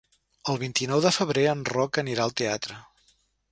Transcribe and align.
El 0.53 0.55
vint-i-nou 0.63 1.03
de 1.03 1.11
febrer 1.17 1.45
en 1.53 1.63
Roc 1.73 2.01
anirà 2.05 2.27
al 2.27 2.35
teatre. 2.43 2.79